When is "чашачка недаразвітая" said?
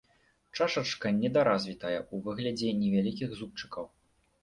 0.55-1.99